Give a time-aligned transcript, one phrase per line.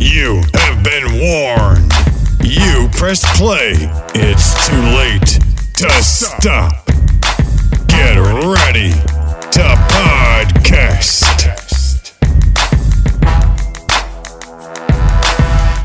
[0.00, 1.92] You have been warned.
[2.42, 3.74] You pressed play.
[4.14, 5.38] It's too late
[5.74, 6.86] to stop.
[7.86, 11.20] Get ready to podcast.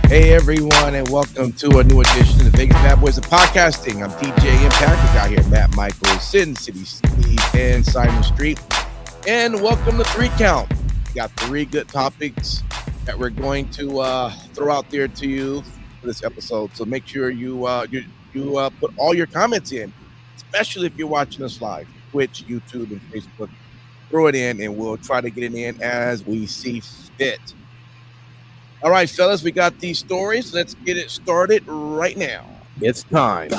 [0.07, 4.01] Hey everyone, and welcome to a new edition of the Vegas Bad Boys of Podcasting.
[4.01, 5.01] I'm DJ Impact.
[5.01, 8.61] We got here Matt Michael, Sin City Steve, and Simon Street.
[9.27, 10.71] And welcome to Three Count.
[11.09, 12.63] We got three good topics
[13.05, 15.61] that we're going to uh, throw out there to you
[16.01, 16.75] for this episode.
[16.75, 19.93] So make sure you uh, you, you uh, put all your comments in,
[20.35, 23.49] especially if you're watching us live, Twitch, YouTube, and Facebook.
[24.09, 27.39] Throw it in, and we'll try to get it in as we see fit.
[28.83, 30.53] All right, fellas, we got these stories.
[30.53, 32.45] Let's get it started right now.
[32.81, 33.49] It's time.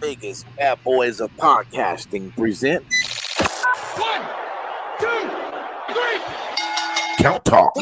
[0.00, 2.84] Vegas Bad Boys of Podcasting present
[3.96, 4.22] One,
[5.00, 5.30] two,
[5.92, 6.20] three.
[7.18, 7.74] Count Talk.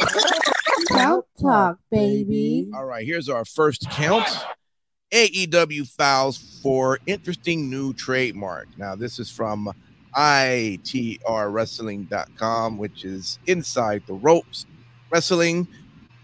[0.91, 2.69] Count Talk, baby.
[2.75, 4.29] All right, here's our first count.
[5.13, 8.67] AEW files for interesting new trademark.
[8.77, 9.73] Now, this is from
[10.17, 14.67] ITRWrestling.com, which is Inside the Ropes
[15.11, 15.69] Wrestling.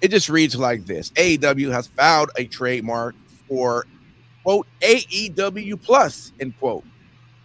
[0.01, 3.15] It just reads like this AEW has filed a trademark
[3.49, 3.87] for,
[4.43, 6.83] quote, AEW Plus, end quote.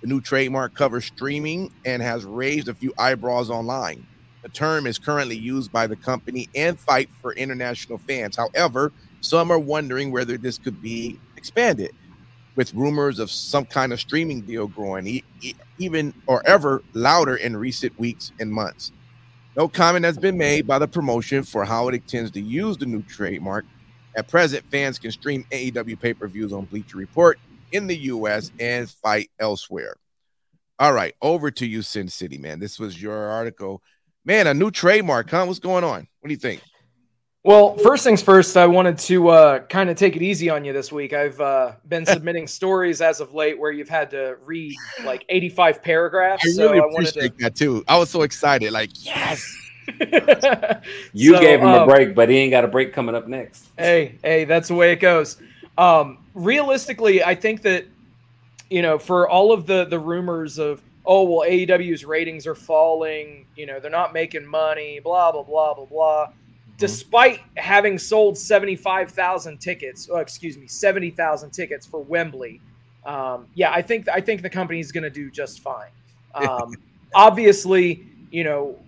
[0.01, 4.07] The new trademark covers streaming and has raised a few eyebrows online.
[4.43, 8.35] The term is currently used by the company and FITE for international fans.
[8.37, 11.91] However, some are wondering whether this could be expanded
[12.55, 15.21] with rumors of some kind of streaming deal growing
[15.77, 18.91] even or ever louder in recent weeks and months.
[19.55, 22.85] No comment has been made by the promotion for how it intends to use the
[22.85, 23.65] new trademark.
[24.15, 27.39] At present, fans can stream AEW pay per views on Bleacher Report
[27.71, 29.95] in the US and FITE elsewhere.
[30.79, 32.59] All right, over to you, Sin City, man.
[32.59, 33.81] This was your article.
[34.23, 35.45] Man, a new trademark, huh?
[35.45, 36.07] What's going on?
[36.19, 36.61] What do you think?
[37.43, 40.73] Well, first things first, I wanted to uh, kind of take it easy on you
[40.73, 41.11] this week.
[41.11, 45.81] I've uh, been submitting stories as of late where you've had to read like 85
[45.81, 46.43] paragraphs.
[46.45, 47.83] I so really I wanted appreciate that too.
[47.87, 48.71] I was so excited.
[48.71, 49.57] Like, yes.
[51.13, 53.27] You So, gave him um, a break, but he ain't got a break coming up
[53.27, 53.71] next.
[53.77, 55.37] Hey, hey, that's the way it goes.
[55.77, 57.85] Um, realistically, I think that
[58.69, 63.45] you know, for all of the the rumors of oh well, AEW's ratings are falling.
[63.55, 64.99] You know, they're not making money.
[64.99, 66.27] Blah blah blah blah blah.
[66.77, 72.61] Despite having sold seventy five thousand tickets, oh, excuse me, seventy thousand tickets for Wembley,
[73.05, 75.89] um, yeah, I think I think the company's going to do just fine.
[76.33, 76.75] Um,
[77.13, 78.79] obviously, you know,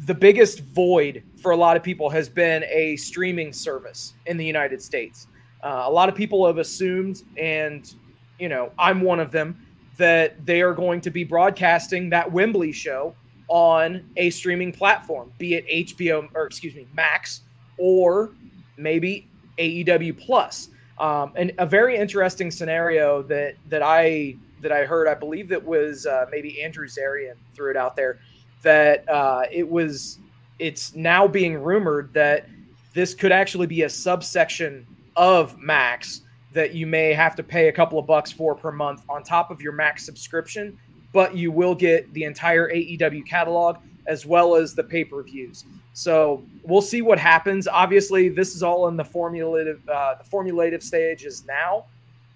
[0.00, 4.44] the biggest void for a lot of people has been a streaming service in the
[4.44, 5.26] United States.
[5.62, 7.94] Uh, a lot of people have assumed, and
[8.38, 9.65] you know, I'm one of them,
[9.96, 13.14] that they are going to be broadcasting that Wembley show
[13.48, 17.42] on a streaming platform, be it HBO or excuse me, Max
[17.78, 18.30] or
[18.76, 20.68] maybe AEW Plus.
[20.98, 25.64] Um, and a very interesting scenario that that I that I heard, I believe that
[25.64, 28.18] was uh, maybe Andrew Zarian threw it out there
[28.62, 30.18] that uh, it was
[30.58, 32.48] it's now being rumored that
[32.94, 34.86] this could actually be a subsection
[35.16, 36.22] of Max
[36.56, 39.50] that you may have to pay a couple of bucks for per month on top
[39.50, 40.78] of your Max subscription,
[41.12, 45.66] but you will get the entire AEW catalog as well as the pay-per-views.
[45.92, 47.68] So we'll see what happens.
[47.68, 51.84] Obviously, this is all in the formulative uh, the formulative stages now,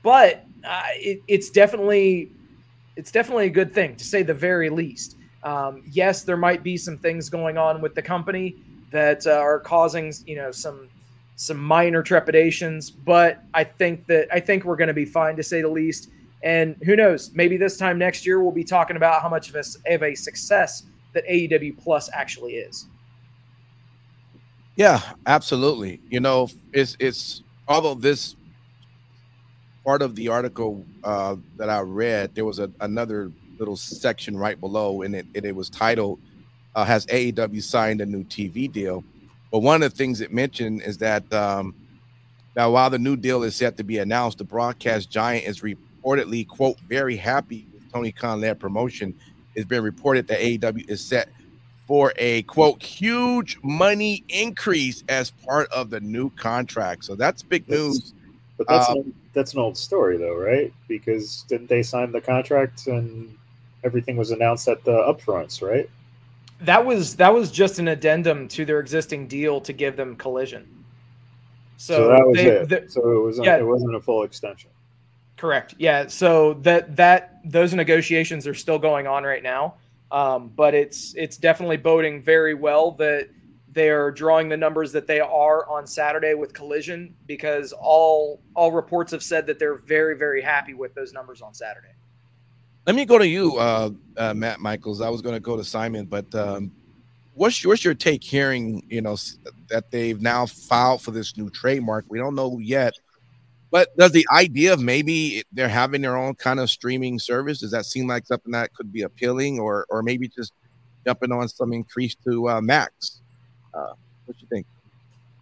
[0.03, 2.31] but uh, it, it's definitely
[2.97, 5.17] it's definitely a good thing to say the very least.
[5.45, 8.57] Um, yes, there might be some things going on with the company
[8.91, 10.91] that uh, are causing you know some
[11.41, 15.43] some minor trepidations, but I think that I think we're going to be fine to
[15.43, 16.11] say the least.
[16.43, 17.31] And who knows?
[17.33, 20.15] Maybe this time next year we'll be talking about how much of a, of a
[20.15, 20.83] success
[21.15, 22.89] that AEW Plus actually is.
[24.77, 26.03] Yeah, absolutely.
[26.11, 28.37] You know, it's it's although this
[29.83, 34.61] part of the article uh, that I read, there was a, another little section right
[34.61, 36.21] below, and it and it was titled
[36.75, 39.03] uh, "Has AEW signed a new TV deal?"
[39.51, 41.75] But one of the things it mentioned is that um,
[42.57, 46.47] now, while the new deal is set to be announced, the broadcast giant is reportedly
[46.47, 49.15] quote very happy with Tony Khan led promotion.
[49.55, 51.29] It's been reported that AEW is set
[51.87, 57.05] for a quote huge money increase as part of the new contract.
[57.05, 58.15] So that's big news.
[58.59, 60.73] But that's Uh, an, that's an old story, though, right?
[60.87, 63.37] Because didn't they sign the contract and
[63.85, 65.89] everything was announced at the upfronts, right?
[66.63, 70.85] That was that was just an addendum to their existing deal to give them collision.
[71.77, 72.69] So, So, that was they, it.
[72.69, 73.57] the- so it wasn't yeah.
[73.59, 74.71] it wasn't a full extension.
[75.37, 75.75] Correct.
[75.79, 76.07] Yeah.
[76.09, 79.77] So that that those negotiations are still going on right now,
[80.13, 83.31] um, but it's it's definitely boding very well that
[83.73, 88.71] they are drawing the numbers that they are on Saturday with Collision because all all
[88.73, 91.95] reports have said that they're very very happy with those numbers on Saturday.
[92.87, 95.01] Let me go to you, uh, uh, Matt Michaels.
[95.01, 96.73] I was going to go to Simon, but um,
[97.35, 99.17] what's what's your take hearing you know
[99.69, 102.07] that they've now filed for this new trademark?
[102.09, 102.95] We don't know yet,
[103.71, 107.71] but does the idea of maybe they're having their own kind of streaming service does
[107.71, 110.53] that seem like something that could be appealing, or or maybe just
[111.05, 113.21] jumping on some increase to uh, Max?
[113.75, 113.93] Uh,
[114.25, 114.67] what do you think?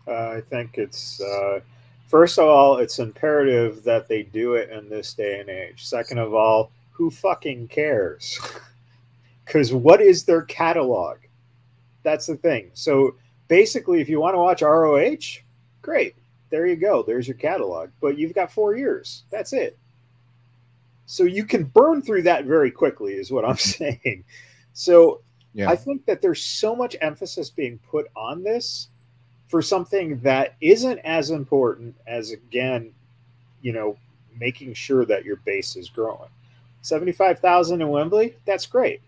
[0.08, 1.60] Uh, I think it's uh,
[2.08, 5.86] first of all, it's imperative that they do it in this day and age.
[5.86, 8.38] Second of all, who fucking cares?
[9.44, 11.16] Because what is their catalog?
[12.02, 12.68] That's the thing.
[12.74, 13.14] So
[13.48, 15.40] basically, if you want to watch ROH,
[15.80, 16.16] great.
[16.50, 17.02] There you go.
[17.02, 17.88] There's your catalog.
[18.02, 19.24] But you've got four years.
[19.30, 19.78] That's it.
[21.06, 24.22] So you can burn through that very quickly, is what I'm saying.
[24.74, 25.22] So
[25.54, 25.70] Yeah.
[25.70, 28.88] I think that there's so much emphasis being put on this
[29.46, 32.92] for something that isn't as important as, again,
[33.62, 33.96] you know,
[34.38, 36.28] making sure that your base is growing.
[36.82, 39.00] 75,000 in Wembley, that's great.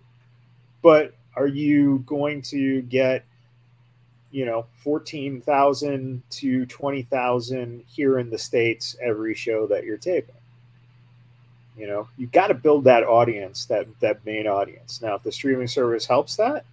[0.83, 3.25] But are you going to get,
[4.31, 10.35] you know, 14,000 to 20,000 here in the States every show that you're taping?
[11.77, 15.01] You know, you got to build that audience, that that main audience.
[15.01, 16.65] Now, if the streaming service helps that,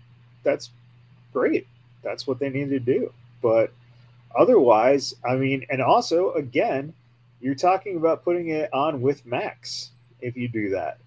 [0.44, 0.71] that's
[1.31, 1.67] great.
[2.03, 3.13] That's what they need to do.
[3.41, 3.71] But
[4.35, 6.94] otherwise, I mean, and also again,
[7.39, 9.91] you're talking about putting it on with Max
[10.22, 10.98] if you do that.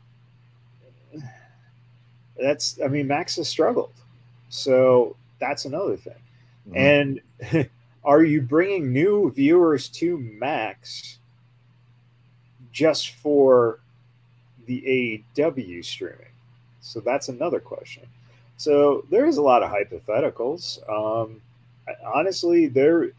[2.38, 3.92] That's I mean, Max has struggled.
[4.48, 6.14] So that's another thing.
[6.74, 7.20] And
[8.04, 11.18] are you bringing new viewers to Max
[12.72, 13.80] just for
[14.66, 16.26] the AEW streaming?
[16.80, 18.04] So that's another question.
[18.56, 20.78] So there's a lot of hypotheticals.
[20.88, 21.40] Um,
[22.04, 23.10] honestly, there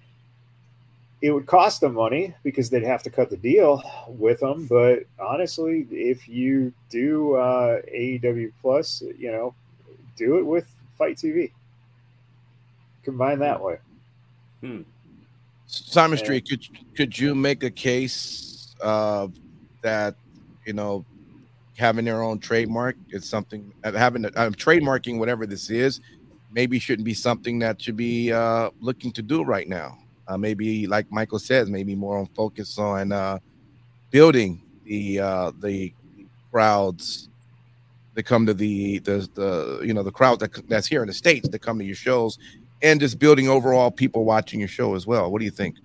[1.21, 4.65] it would cost them money because they'd have to cut the deal with them.
[4.65, 9.53] But honestly, if you do uh, AEW Plus, you know,
[10.18, 11.51] do it with FITE TV.
[13.03, 13.77] Combine that way.
[15.65, 16.23] Simon Yeah.
[16.23, 16.63] Street, could
[16.95, 19.27] could you make a case uh,
[19.81, 20.15] that
[20.65, 21.06] you know
[21.77, 26.01] having their own trademark is something uh, having uh, trademarking whatever this is
[26.51, 29.97] maybe shouldn't be something that should be uh, looking to do right now.
[30.31, 33.38] Uh, maybe like Michael says, maybe more on focus on uh,
[34.12, 35.94] building the uh, the
[36.51, 37.28] crowds
[38.13, 41.13] that come to the the the you know the crowd that that's here in the
[41.13, 42.39] states that come to your shows
[42.81, 45.30] and just building overall people watching your show as well.
[45.30, 45.75] What do you think?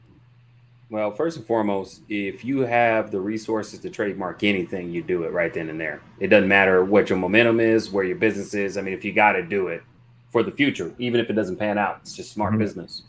[0.90, 5.32] Well, first and foremost, if you have the resources to trademark anything, you do it
[5.32, 6.00] right then and there.
[6.20, 8.78] It doesn't matter what your momentum is, where your business is.
[8.78, 9.82] I mean, if you got to do it
[10.30, 12.58] for the future, even if it doesn't pan out, it's just smart Mhm.
[12.58, 13.02] business.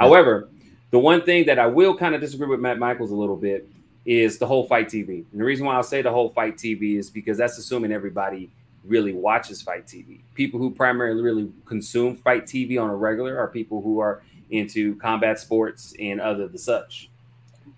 [0.00, 0.48] However,
[0.90, 3.68] the one thing that I will kind of disagree with Matt Michaels a little bit
[4.04, 5.24] is the whole FITE TV.
[5.30, 8.50] And the reason why I'll say the whole FITE TV is because that's assuming everybody
[8.84, 10.20] really watches FITE TV.
[10.34, 14.96] People who primarily really consume FITE TV on a regular are people who are into
[14.96, 17.10] combat sports and other the such.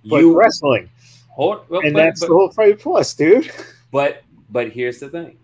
[0.05, 0.91] But wrestling,
[1.29, 3.51] hold, well, and but, that's but, the whole FITE Plus, dude.
[3.93, 5.37] but but here's the thing.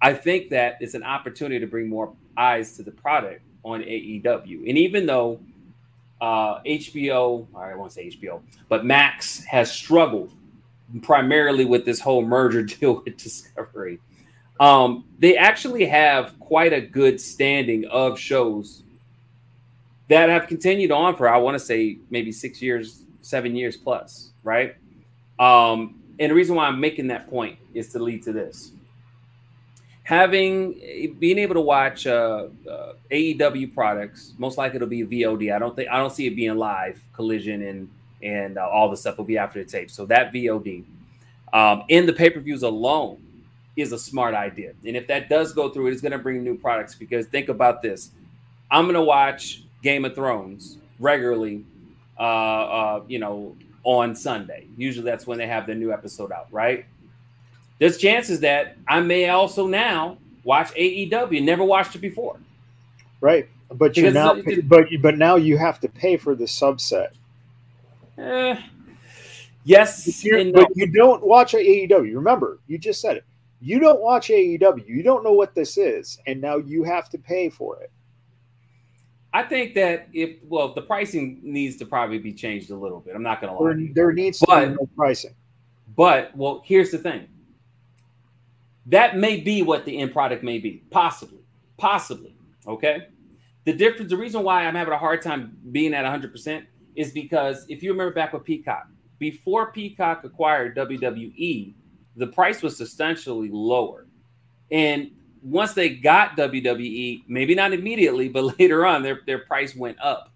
[0.00, 4.68] I think that it's an opportunity to bring more eyes to the product on AEW,
[4.68, 5.40] and even though
[6.22, 10.32] uh, HBO, I won't say HBO, but Max has struggled
[11.02, 13.98] primarily with this whole merger deal with Discovery.
[14.60, 18.84] Um, they actually have quite a good standing of shows
[20.06, 24.30] that have continued on for I want to say maybe six years, seven years plus,
[24.44, 24.76] right?
[25.40, 28.70] Um, and the reason why I'm making that point is to lead to this:
[30.04, 35.54] having being able to watch uh, uh, AEW products, most likely it'll be VOD.
[35.54, 37.88] I don't think I don't see it being live collision and
[38.22, 39.90] and uh, all the stuff will be after the tape.
[39.90, 40.84] So that VOD
[41.52, 43.22] um, in the pay per views alone
[43.76, 44.72] is a smart idea.
[44.84, 46.94] And if that does go through, it is going to bring new products.
[46.94, 48.10] Because think about this:
[48.70, 51.64] I'm going to watch Game of Thrones regularly,
[52.18, 54.66] uh, uh, you know, on Sunday.
[54.76, 56.86] Usually that's when they have the new episode out, right?
[57.82, 62.38] There's chances that I may also now watch AEW never watched it before.
[63.20, 63.48] Right.
[63.72, 64.36] But you're now
[64.66, 67.08] but but now you have to pay for the subset.
[68.18, 68.54] Eh,
[69.64, 70.52] yes, If you're- no.
[70.52, 72.14] But you don't watch AEW.
[72.14, 73.24] Remember, you just said it.
[73.60, 74.86] You don't watch AEW.
[74.86, 77.90] You don't know what this is, and now you have to pay for it.
[79.32, 83.16] I think that if well, the pricing needs to probably be changed a little bit.
[83.16, 83.74] I'm not going to lie.
[83.74, 85.34] There, there needs to But- be no pricing.
[85.96, 87.26] But well, here's the thing.
[88.86, 91.40] That may be what the end product may be, possibly,
[91.76, 92.34] possibly.
[92.66, 93.06] Okay.
[93.64, 97.12] The difference, the reason why I'm having a hard time being at 100 percent is
[97.12, 101.74] because if you remember back with Peacock, before Peacock acquired WWE,
[102.16, 104.08] the price was substantially lower,
[104.70, 105.12] and
[105.42, 110.32] once they got WWE, maybe not immediately, but later on, their their price went up.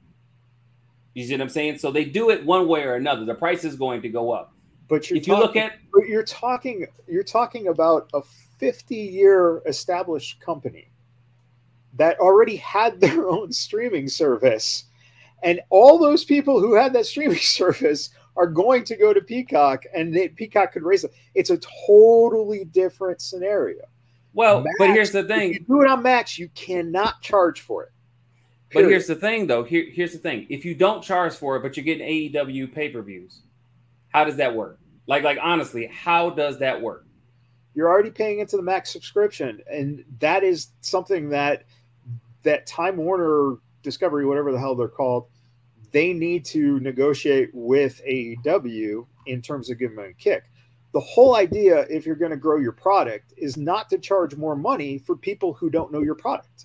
[1.14, 1.78] You see what I'm saying?
[1.78, 3.24] So they do it one way or another.
[3.24, 4.52] The price is going to go up.
[4.88, 8.22] But you're If you look talking- at but you're talking you're talking about a
[8.58, 10.88] 50 year established company
[11.94, 14.84] that already had their own streaming service
[15.42, 19.84] and all those people who had that streaming service are going to go to peacock
[19.94, 23.82] and they, peacock could raise it it's a totally different scenario
[24.34, 25.54] Well, but here's the thing.
[25.54, 27.92] you do it on max you cannot charge for it
[28.72, 29.62] But here's the thing, though.
[29.64, 30.46] Here, here's the thing.
[30.50, 33.40] If you don't charge for it, but you're getting AEW pay per views,
[34.16, 34.78] how does that work?
[35.06, 37.06] Like, like honestly, how does that work?
[37.76, 41.64] you're already paying into the max subscription and that is something that
[42.42, 45.28] that time warner discovery whatever the hell they're called
[45.92, 50.44] they need to negotiate with aew in terms of giving them a kick
[50.94, 54.56] the whole idea if you're going to grow your product is not to charge more
[54.56, 56.64] money for people who don't know your product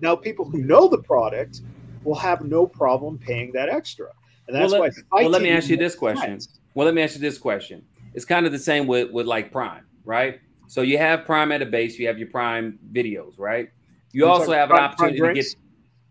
[0.00, 1.62] now people who know the product
[2.04, 4.12] will have no problem paying that extra
[4.46, 6.38] and that's Well, let- why well, let me ask you this question.
[6.74, 7.84] Well, let me ask you this question.
[8.14, 10.40] It's kind of the same with with like Prime, right?
[10.66, 11.98] So you have Prime at a base.
[11.98, 13.70] You have your Prime videos, right?
[14.12, 15.56] You I'm also have an opportunity Prime to get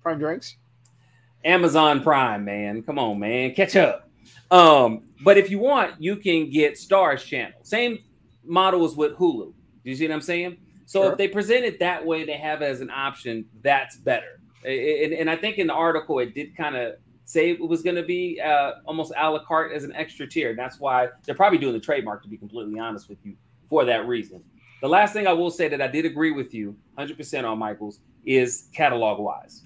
[0.01, 0.57] prime drinks
[1.45, 2.83] Amazon Prime, man.
[2.83, 3.53] Come on, man.
[3.53, 4.09] Catch up.
[4.51, 7.57] Um, but if you want, you can get Stars channel.
[7.63, 7.99] Same
[8.45, 9.53] model as with Hulu.
[9.83, 10.57] Do you see what I'm saying?
[10.85, 11.11] So Sure.
[11.13, 14.39] if they present it that way, they have it as an option, that's better.
[14.65, 17.95] And, and I think in the article it did kind of say it was going
[17.95, 20.55] to be uh, almost a la carte as an extra tier.
[20.55, 23.35] That's why they're probably doing the trademark, to be completely honest with you,
[23.69, 24.43] for that reason.
[24.81, 27.99] The last thing I will say that I did agree with you 100% on Michaels
[28.25, 29.63] is catalog wise.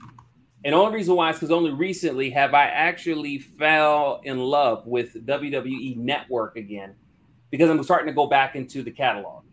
[0.64, 5.26] And only reason why is because only recently have I actually fell in love with
[5.26, 6.96] WWE Network again
[7.52, 9.44] because I'm starting to go back into the catalog.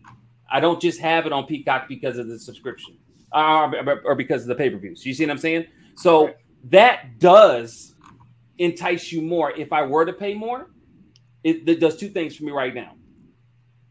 [0.51, 2.97] I don't just have it on Peacock because of the subscription
[3.33, 3.71] uh,
[4.05, 5.05] or because of the pay per views.
[5.05, 5.67] You see what I'm saying?
[5.97, 6.35] So
[6.65, 7.94] that does
[8.59, 9.53] entice you more.
[9.53, 10.71] If I were to pay more,
[11.43, 12.93] it, it does two things for me right now.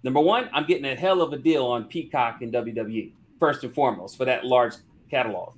[0.04, 3.74] Number one, I'm getting a hell of a deal on Peacock and WWE, first and
[3.74, 4.74] foremost, for that large
[5.10, 5.56] catalog.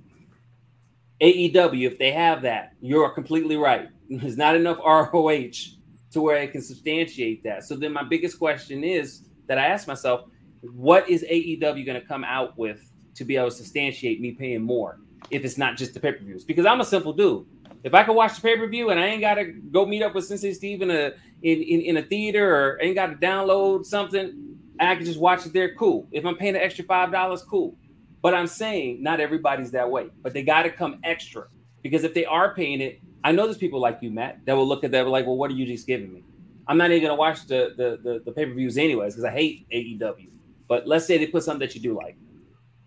[1.21, 3.89] AEW, if they have that, you're completely right.
[4.09, 5.75] There's not enough ROH
[6.11, 7.63] to where it can substantiate that.
[7.63, 10.29] So then my biggest question is that I ask myself,
[10.61, 14.61] what is AEW going to come out with to be able to substantiate me paying
[14.61, 16.43] more if it's not just the pay-per-views?
[16.43, 17.45] Because I'm a simple dude.
[17.85, 20.25] If I can watch the pay-per-view and I ain't got to go meet up with
[20.25, 21.13] Sin City Steve in a
[21.43, 25.45] in, in, in a theater or ain't got to download something, I can just watch
[25.45, 25.75] it there.
[25.75, 26.07] Cool.
[26.11, 27.77] If I'm paying an extra five dollars, cool.
[28.23, 30.09] But I'm saying not everybody's that way.
[30.23, 31.45] But they got to come extra
[31.83, 34.67] because if they are paying it, I know there's people like you, Matt, that will
[34.67, 36.23] look at that like, well, what are you just giving me?
[36.67, 39.31] I'm not even gonna watch the the the, the pay per views anyways because I
[39.31, 40.29] hate AEW.
[40.67, 42.17] But let's say they put something that you do like.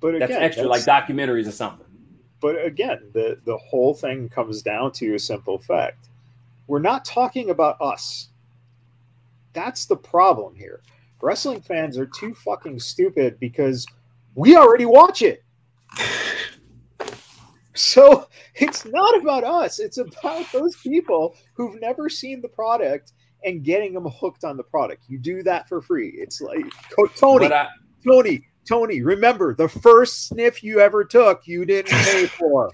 [0.01, 1.87] but That's again, extra, like documentaries or something.
[2.41, 6.09] But again the the whole thing comes down to a simple fact.
[6.67, 8.29] We're not talking about us.
[9.55, 10.83] That's the problem here.
[11.21, 13.87] Wrestling fans are too fucking stupid because
[14.35, 15.43] we already watch it.
[17.79, 19.79] So it's not about us.
[19.79, 23.13] It's about those people who've never seen the product
[23.45, 25.05] and getting them hooked on the product.
[25.07, 26.09] You do that for free.
[26.09, 26.65] It's like
[27.17, 27.69] tony But I,
[28.05, 32.71] tony tony remember the first sniff you ever took you didn't pay for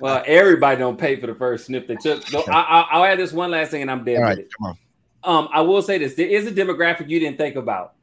[0.00, 2.26] well, everybody don't pay for the first sniff they took.
[2.26, 4.48] So I, I, I'll add this one last thing, and I'm dead All with it.
[4.56, 4.78] come on.
[5.24, 7.94] Um, I will say this: there is a demographic you didn't think about.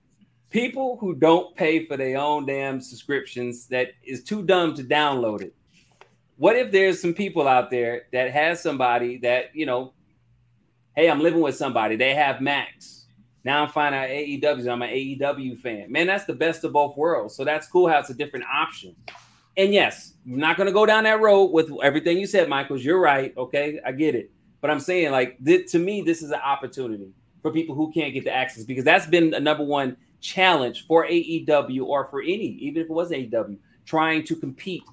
[0.49, 5.41] People who don't pay for their own damn subscriptions that is too dumb to download
[5.41, 5.55] it.
[6.37, 9.93] What if there's some people out there that has somebody that you know,
[10.95, 11.95] hey, I'm living with somebody.
[11.95, 13.02] They have Max.
[13.43, 14.71] Now I'm finding out AEW.
[14.71, 15.91] I'm an AEW fan.
[15.91, 17.35] Man, that's the best of both worlds.
[17.35, 18.95] So that's cool how it's a different option.
[19.57, 22.83] And yes, I'm not going to go down that road with everything you said, Michaels.
[22.83, 23.35] You're right.
[23.37, 24.31] Okay, I get it.
[24.61, 28.13] But I'm saying, like, th- to me, this is an opportunity for people who can't
[28.13, 32.47] get the access because that's been a number one challenge for AEW or for any,
[32.61, 34.83] even if it was AEW, trying to compete,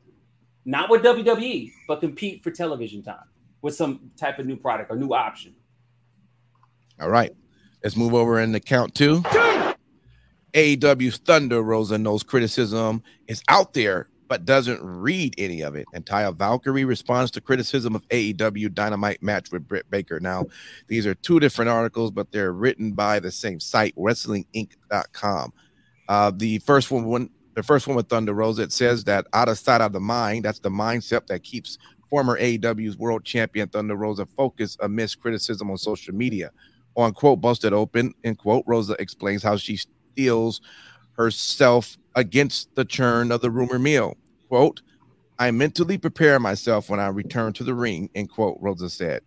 [0.64, 3.24] not with WWE, but compete for television time
[3.62, 5.54] with some type of new product or new option.
[7.00, 7.32] All right.
[7.82, 9.22] Let's move over in the count two.
[10.52, 15.86] AEW's Thunder Rosa knows criticism is out there, but doesn't read any of it.
[15.94, 20.20] And Taya Valkyrie responds to criticism of AEW Dynamite match with Britt Baker.
[20.20, 20.46] Now,
[20.88, 25.52] these are two different articles, but they're written by the same site, WrestlingInc.com.
[26.08, 29.48] Uh, the first one, one, the first one with Thunder Rosa, it says that out
[29.48, 30.44] of sight, out of the mind.
[30.44, 35.78] That's the mindset that keeps former AEW's world champion Thunder Rosa focused amidst criticism on
[35.78, 36.50] social media.
[37.00, 40.60] On quote, busted open, in quote, Rosa explains how she steels
[41.12, 44.16] herself against the churn of the rumor mill.
[44.48, 44.82] Quote,
[45.38, 49.22] I mentally prepare myself when I return to the ring, end quote, Rosa said.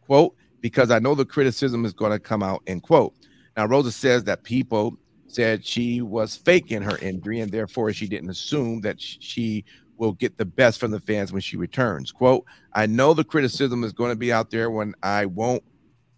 [0.00, 3.14] Quote, because I know the criticism is going to come out, end quote.
[3.56, 4.96] Now, Rosa says that people
[5.28, 9.64] said she was faking her injury and therefore she didn't assume that she
[9.96, 12.12] will get the best from the fans when she returns.
[12.12, 15.62] Quote, I know the criticism is going to be out there when I won't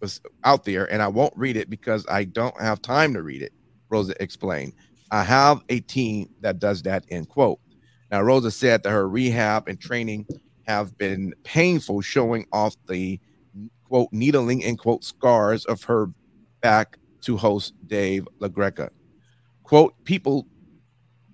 [0.01, 3.41] was out there and I won't read it because I don't have time to read
[3.41, 3.53] it,
[3.89, 4.73] Rosa explained.
[5.11, 7.59] I have a team that does that, end quote.
[8.11, 10.27] Now, Rosa said that her rehab and training
[10.67, 13.19] have been painful, showing off the
[13.83, 16.07] quote needling end quote scars of her
[16.61, 18.89] back to host Dave LaGreca.
[19.63, 20.47] Quote, people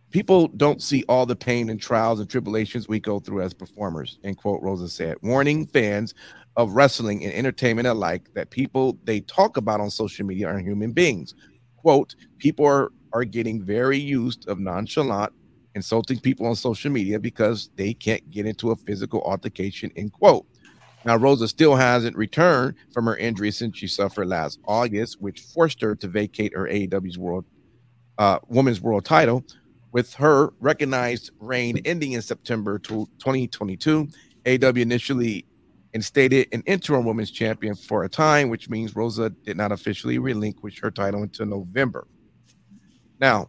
[0.10, 4.18] people don't see all the pain and trials and tribulations we go through as performers,
[4.24, 6.14] end quote, Rosa said, warning fans
[6.58, 10.92] of wrestling and entertainment alike that people they talk about on social media are human
[10.92, 11.36] beings.
[11.78, 15.34] Quote, people are, are getting very used of nonchalant
[15.76, 20.46] insulting people on social media because they can't get into a physical altercation, end quote.
[21.04, 25.80] Now, Rosa still hasn't returned from her injury since she suffered last August, which forced
[25.82, 27.46] her to vacate her AEW's world
[28.18, 29.44] uh, women's world title.
[29.92, 34.08] With her recognized reign ending in September 2022,
[34.46, 35.46] AEW initially
[35.96, 40.80] instated an interim women's champion for a time, which means Rosa did not officially relinquish
[40.82, 42.06] her title until November.
[43.20, 43.48] Now,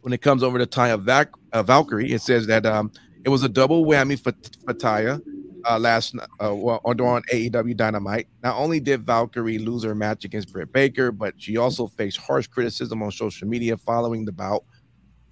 [0.00, 2.90] when it comes over to Taya Vac- uh, Valkyrie, it says that um,
[3.24, 4.32] it was a double whammy for,
[4.64, 5.20] for Taya
[5.64, 8.26] uh, last uh, well, on AEW Dynamite.
[8.42, 12.48] Not only did Valkyrie lose her match against Britt Baker, but she also faced harsh
[12.48, 14.64] criticism on social media following the bout.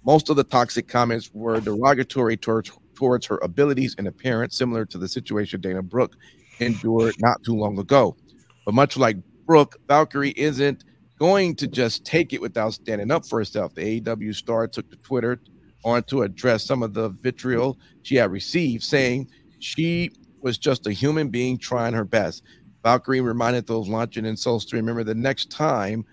[0.05, 4.99] Most of the toxic comments were derogatory towards, towards her abilities and appearance, similar to
[4.99, 6.15] the situation Dana Brooke
[6.59, 8.15] endured not too long ago.
[8.63, 10.83] But much like Brooke, Valkyrie isn't
[11.17, 13.73] going to just take it without standing up for herself.
[13.73, 15.41] The AEW star took to Twitter
[15.83, 20.11] on to address some of the vitriol she had received, saying she
[20.41, 22.43] was just a human being trying her best.
[22.83, 26.05] Valkyrie reminded those launching insults to remember the next time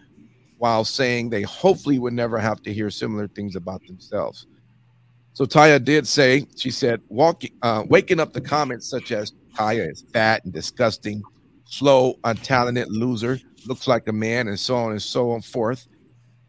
[0.56, 4.46] while saying they hopefully would never have to hear similar things about themselves.
[5.38, 9.88] So Taya did say, she said, walking, uh, waking up the comments such as Taya
[9.88, 11.22] is fat and disgusting,
[11.64, 15.86] slow, untalented loser, looks like a man, and so on and so on forth.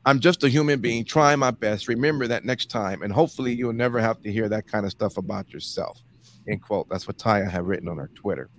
[0.07, 1.87] I'm just a human being trying my best.
[1.87, 5.17] Remember that next time, and hopefully you'll never have to hear that kind of stuff
[5.17, 6.01] about yourself.
[6.47, 6.89] End quote.
[6.89, 8.49] That's what Taya had written on her Twitter.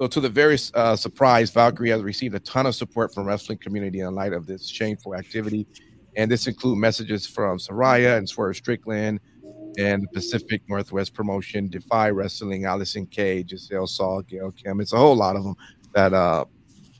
[0.00, 3.58] So, to the very uh, surprise, Valkyrie has received a ton of support from wrestling
[3.58, 5.66] community in light of this shameful activity,
[6.16, 9.20] and this include messages from Saraya and Swerve Strickland,
[9.78, 14.80] and the Pacific Northwest promotion, Defy Wrestling, Allysin Kay, Giselle Shaw, Gail Kim.
[14.80, 15.54] It's a whole lot of them
[15.94, 16.44] that uh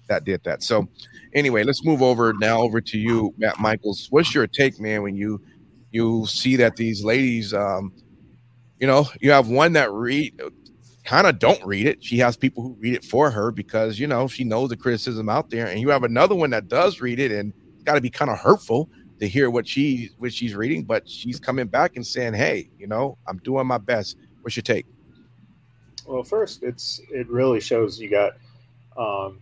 [0.06, 0.62] that did that.
[0.62, 0.88] So,
[1.34, 4.06] anyway, let's move over now over to you, Matt Michaels.
[4.10, 5.40] What's your take, man, when you
[5.90, 7.92] you see that these ladies, um,
[8.78, 10.40] you know, you have one that read
[11.04, 12.04] kind of don't read it.
[12.04, 15.28] She has people who read it for her because you know she knows the criticism
[15.28, 17.52] out there, and you have another one that does read it, and
[17.84, 18.88] got to be kind of hurtful
[19.20, 22.86] to hear what she what she's reading, but she's coming back and saying, "Hey, you
[22.86, 24.86] know, I'm doing my best." What's your take?
[26.06, 28.32] Well, first, it's it really shows you got
[28.96, 29.40] um,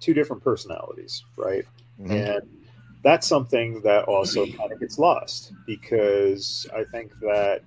[0.00, 1.64] two different personalities, right?
[2.00, 2.12] Mm-hmm.
[2.12, 2.56] And
[3.02, 7.62] that's something that also kind of gets lost because I think that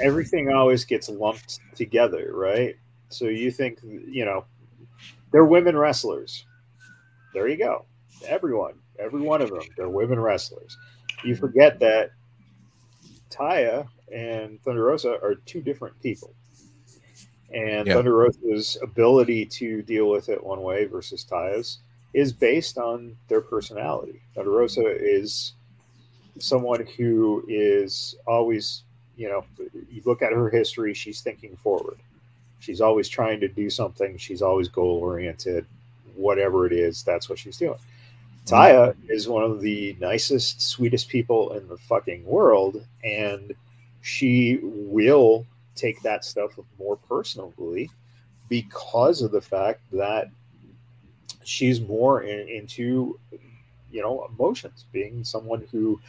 [0.00, 2.76] everything always gets lumped together, right?
[3.08, 4.44] So you think, you know,
[5.32, 6.44] they're women wrestlers.
[7.34, 7.86] There you go.
[8.26, 10.76] Everyone, every one of them, they're women wrestlers.
[11.24, 12.10] You forget that
[13.30, 16.34] Taya and Thunder Rosa are two different people.
[17.52, 17.94] And yeah.
[17.94, 21.78] Thunder Rosa's ability to deal with it one way versus Taya's
[22.14, 24.20] is based on their personality.
[24.34, 25.54] Thunder Rosa is
[26.38, 28.82] someone who is always,
[29.16, 29.44] you know,
[29.90, 31.98] you look at her history, she's thinking forward.
[32.60, 34.16] She's always trying to do something.
[34.16, 35.66] She's always goal oriented.
[36.14, 37.78] Whatever it is, that's what she's doing.
[38.48, 43.54] Taya is one of the nicest, sweetest people in the fucking world, and
[44.00, 47.90] she will take that stuff more personally
[48.48, 50.30] because of the fact that
[51.44, 53.18] she's more in, into
[53.90, 56.00] you know emotions being someone who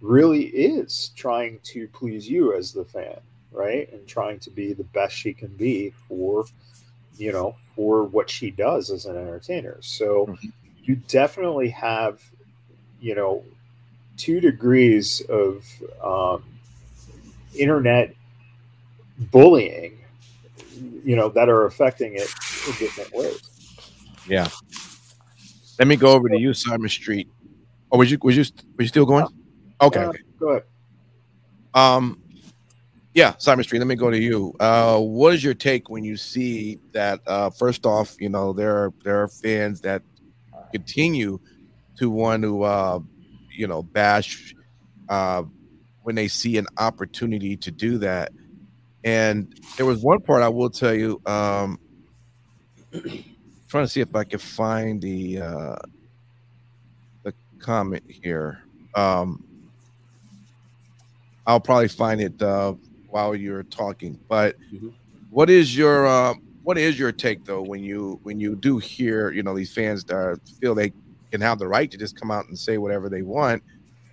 [0.00, 3.20] really is trying to please you as the fan
[3.52, 3.92] right?
[3.92, 6.44] And trying to be the best she can be for
[7.16, 9.78] you know for what she does as an entertainer.
[9.80, 10.48] So mm-hmm.
[10.84, 12.22] You definitely have
[13.00, 13.44] you know
[14.16, 15.64] two degrees of
[16.02, 16.44] um,
[17.56, 18.14] internet
[19.30, 19.98] bullying
[21.04, 22.28] you know that are affecting it
[22.66, 23.40] in different ways
[24.26, 24.48] yeah
[25.78, 27.28] let me go over to you simon street
[27.90, 28.44] or was you was you
[28.76, 29.26] was you still going
[29.80, 30.18] okay, okay.
[30.38, 30.64] go ahead
[31.74, 32.20] um
[33.12, 33.80] yeah, Simon Street.
[33.80, 34.54] Let me go to you.
[34.60, 37.20] Uh, what is your take when you see that?
[37.26, 40.02] Uh, first off, you know there are there are fans that
[40.72, 41.38] continue
[41.96, 43.00] to want to uh,
[43.52, 44.54] you know bash
[45.08, 45.42] uh,
[46.02, 48.32] when they see an opportunity to do that.
[49.04, 51.20] And there was one part I will tell you.
[51.26, 51.78] Um,
[53.68, 55.76] trying to see if I can find the uh,
[57.22, 58.62] the comment here.
[58.94, 59.44] Um,
[61.46, 62.74] I'll probably find it uh,
[63.08, 64.18] while you're talking.
[64.28, 64.88] But mm-hmm.
[65.30, 69.30] what is your uh, what is your take though when you when you do hear
[69.30, 70.92] you know these fans that feel they
[71.30, 73.62] can have the right to just come out and say whatever they want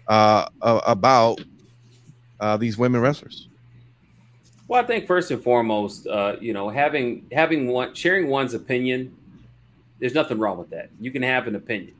[0.07, 1.41] uh, uh, about
[2.39, 3.49] uh, these women wrestlers?
[4.67, 9.15] Well, I think first and foremost, uh, you know, having having one sharing one's opinion,
[9.99, 10.89] there's nothing wrong with that.
[10.99, 11.95] You can have an opinion,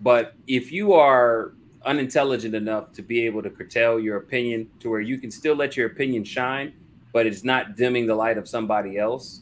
[0.00, 1.52] but if you are
[1.84, 5.76] unintelligent enough to be able to curtail your opinion to where you can still let
[5.76, 6.72] your opinion shine,
[7.12, 9.41] but it's not dimming the light of somebody else.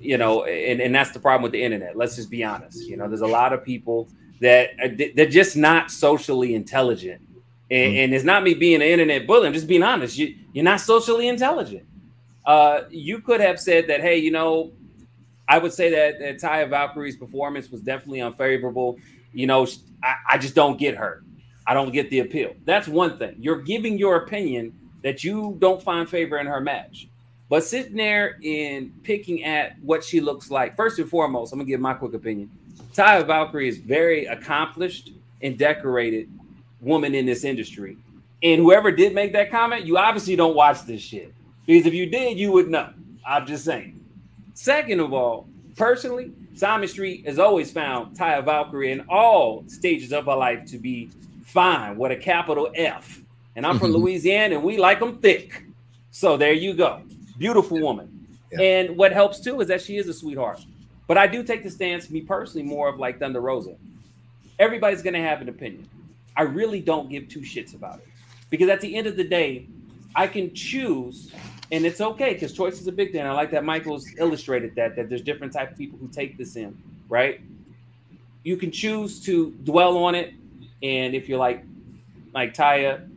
[0.00, 1.96] You know, and, and that's the problem with the internet.
[1.96, 2.86] Let's just be honest.
[2.86, 4.08] You know, there's a lot of people
[4.40, 4.70] that
[5.14, 7.22] they're just not socially intelligent.
[7.70, 7.98] And, mm-hmm.
[7.98, 9.46] and it's not me being an internet bully.
[9.46, 10.18] I'm just being honest.
[10.18, 11.86] You, you're not socially intelligent.
[12.44, 14.72] Uh, you could have said that, hey, you know,
[15.48, 18.98] I would say that, that Taya Valkyrie's performance was definitely unfavorable.
[19.32, 19.66] You know,
[20.02, 21.22] I, I just don't get her.
[21.66, 22.54] I don't get the appeal.
[22.66, 23.36] That's one thing.
[23.38, 27.08] You're giving your opinion that you don't find favor in her match.
[27.48, 31.68] But sitting there and picking at what she looks like, first and foremost, I'm gonna
[31.68, 32.50] give my quick opinion.
[32.94, 35.10] Taya Valkyrie is very accomplished
[35.42, 36.28] and decorated
[36.80, 37.96] woman in this industry.
[38.42, 41.32] And whoever did make that comment, you obviously don't watch this shit.
[41.66, 42.90] Because if you did, you would know.
[43.26, 43.98] I'm just saying.
[44.54, 50.26] Second of all, personally, Simon Street has always found Taya Valkyrie in all stages of
[50.26, 51.10] her life to be
[51.44, 53.20] fine with a capital F.
[53.56, 53.92] And I'm from.
[53.92, 55.64] Louisiana and we like them thick.
[56.10, 57.02] So there you go.
[57.38, 58.28] Beautiful woman.
[58.52, 58.60] Yeah.
[58.60, 60.64] And what helps too is that she is a sweetheart.
[61.06, 63.76] But I do take the stance, me personally, more of like Thunder Rosa.
[64.58, 65.88] Everybody's going to have an opinion.
[66.36, 68.08] I really don't give two shits about it.
[68.50, 69.66] Because at the end of the day,
[70.16, 71.32] I can choose,
[71.72, 73.22] and it's okay because choice is a big thing.
[73.22, 76.56] I like that Michael's illustrated that, that there's different type of people who take this
[76.56, 76.76] in,
[77.08, 77.40] right?
[78.44, 80.34] You can choose to dwell on it
[80.84, 81.64] and if you're like
[82.34, 83.08] like Taya,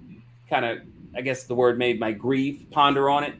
[0.49, 0.80] kind of,
[1.15, 3.36] I guess the word made my grief, ponder on it.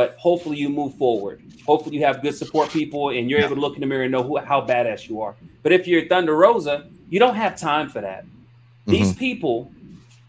[0.00, 1.42] But hopefully you move forward.
[1.66, 4.10] Hopefully you have good support people and you're able to look in the mirror and
[4.10, 5.34] know who, how badass you are.
[5.62, 8.24] But if you're Thunder Rosa, you don't have time for that.
[8.24, 8.92] Mm-hmm.
[8.92, 9.70] These people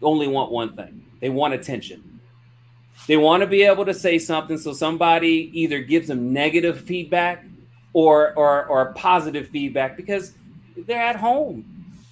[0.02, 1.06] only want one thing.
[1.20, 2.20] They want attention.
[3.06, 7.42] They want to be able to say something so somebody either gives them negative feedback
[7.94, 10.34] or or or positive feedback because
[10.76, 11.64] they're at home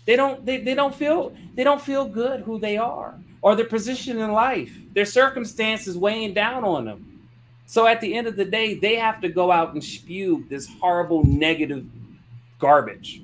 [0.06, 3.66] they don't they, they don't feel they don't feel good who they are or their
[3.66, 4.74] position in life.
[4.94, 7.09] Their circumstances weighing down on them.
[7.70, 10.68] So at the end of the day, they have to go out and spew this
[10.80, 11.86] horrible negative
[12.58, 13.22] garbage.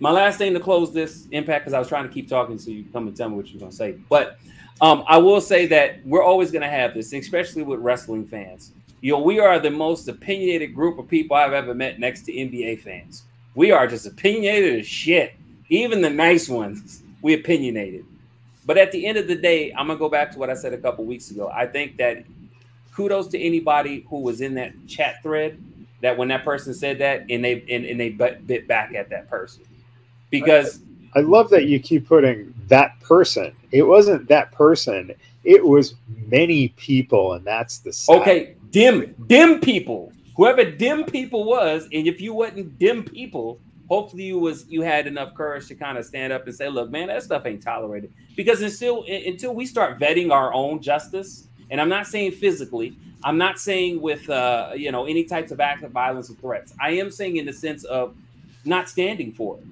[0.00, 2.70] My last thing to close this impact, because I was trying to keep talking, so
[2.70, 3.92] you come and tell me what you're gonna say.
[4.10, 4.38] But
[4.82, 8.72] um, I will say that we're always gonna have this, especially with wrestling fans.
[9.00, 12.32] You know, we are the most opinionated group of people I've ever met next to
[12.32, 13.22] NBA fans.
[13.54, 15.36] We are just opinionated as shit.
[15.70, 18.04] Even the nice ones, we opinionated.
[18.66, 20.74] But at the end of the day, I'm gonna go back to what I said
[20.74, 21.50] a couple weeks ago.
[21.50, 22.26] I think that
[22.94, 25.62] kudos to anybody who was in that chat thread
[26.00, 29.28] that when that person said that and they and, and they bit back at that
[29.28, 29.62] person
[30.30, 30.80] because
[31.14, 33.52] I, I love that you keep putting that person.
[33.70, 35.14] It wasn't that person.
[35.44, 35.94] It was
[36.28, 38.20] many people, and that's the side.
[38.20, 38.56] okay.
[38.70, 40.12] Dim, dim people.
[40.36, 45.06] Whoever dim people was, and if you wasn't dim people, hopefully you was you had
[45.06, 48.10] enough courage to kind of stand up and say, look, man, that stuff ain't tolerated.
[48.34, 53.38] Because until until we start vetting our own justice, and I'm not saying physically, I'm
[53.38, 56.72] not saying with uh, you know any types of acts of violence or threats.
[56.78, 58.14] I am saying in the sense of
[58.64, 59.64] not standing for it.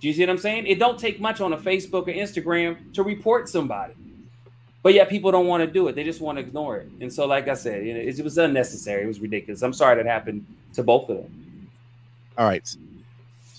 [0.00, 0.66] Do you see what I'm saying?
[0.66, 3.92] It don't take much on a Facebook or Instagram to report somebody.
[4.82, 5.94] But yet people don't want to do it.
[5.94, 6.88] They just want to ignore it.
[7.00, 9.04] And so, like I said, you know, it, it was unnecessary.
[9.04, 9.62] It was ridiculous.
[9.62, 11.68] I'm sorry that happened to both of them.
[12.36, 12.68] All right.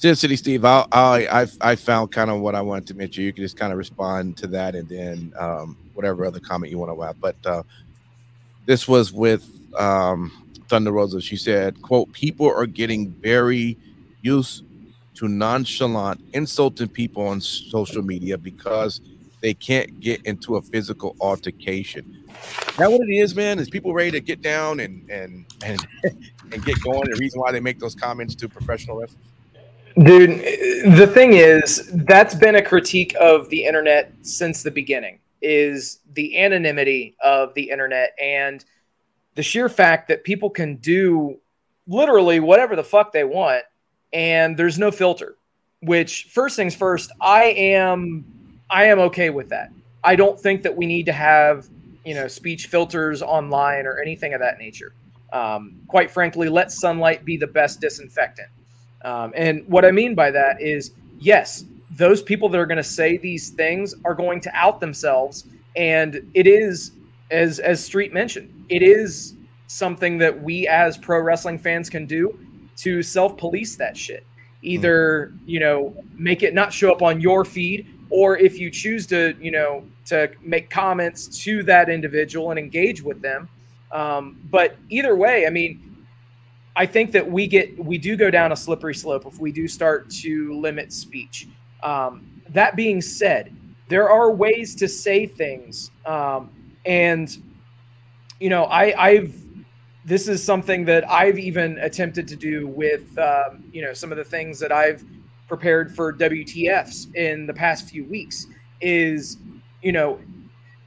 [0.04, 3.24] Sin City Steve, I I I found kind of what I wanted to mention.
[3.24, 6.78] You can just kind of respond to that, and then um, whatever other comment you
[6.78, 7.16] want to add.
[7.22, 7.64] But uh,
[8.66, 10.30] this was with um,
[10.68, 11.22] Thunder Rosa.
[11.22, 13.78] She said, "quote People are getting very
[14.22, 14.66] used
[15.16, 19.00] to nonchalant insulting people on social media because
[19.40, 22.26] they can't get into a physical altercation."
[22.78, 23.58] That what it is, man.
[23.58, 25.88] Is people ready to get down and and and
[26.52, 27.10] and get going?
[27.10, 29.33] The reason why they make those comments to professional wrestlers.
[30.02, 30.40] Dude,
[30.98, 36.40] the thing is, that's been a critique of the internet since the beginning is the
[36.42, 38.64] anonymity of the internet and
[39.36, 41.38] the sheer fact that people can do
[41.86, 43.64] literally whatever the fuck they want
[44.14, 45.36] and there's no filter.
[45.82, 48.24] Which first things first, I am
[48.70, 49.70] I am okay with that.
[50.04, 51.68] I don't think that we need to have,
[52.06, 54.94] you know, speech filters online or anything of that nature.
[55.34, 58.48] Um, quite frankly, let sunlight be the best disinfectant.
[59.04, 62.84] Um, and what I mean by that is, yes, those people that are going to
[62.84, 66.92] say these things are going to out themselves, and it is,
[67.32, 69.36] as as Street mentioned, it is
[69.68, 72.38] something that we as pro wrestling fans can do
[72.78, 74.26] to self police that shit.
[74.62, 79.06] Either you know make it not show up on your feed, or if you choose
[79.08, 83.50] to you know to make comments to that individual and engage with them.
[83.92, 85.93] Um, but either way, I mean,
[86.76, 89.68] I think that we get we do go down a slippery slope if we do
[89.68, 91.48] start to limit speech.
[91.84, 93.56] Um, that being said,
[93.90, 96.50] there are ways to say things, um,
[96.86, 97.38] and
[98.40, 99.44] you know, I, I've
[100.06, 104.18] this is something that I've even attempted to do with um, you know some of
[104.18, 105.04] the things that I've
[105.48, 108.48] prepared for WTFs in the past few weeks
[108.82, 109.38] is
[109.84, 110.20] you know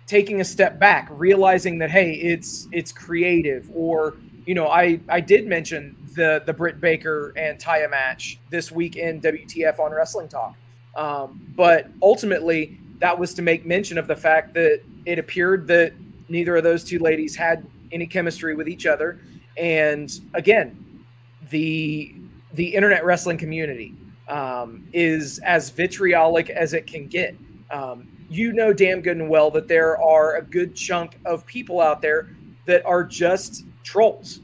[0.07, 4.17] taking a step back, realizing that hey, it's it's creative or
[4.47, 8.97] you know, I I did mention the the Britt Baker and Taya match this week
[8.97, 10.55] in WTF on Wrestling Talk,
[10.95, 15.93] um, but ultimately that was to make mention of the fact that it appeared that
[16.29, 19.21] neither of those two ladies had any chemistry with each other,
[19.57, 21.05] and again,
[21.51, 22.15] the
[22.55, 23.95] the internet wrestling community
[24.29, 27.37] um, is as vitriolic as it can get.
[27.71, 31.81] Um, you know damn good and well that there are a good chunk of people
[31.81, 32.31] out there
[32.67, 34.41] that are just trolls.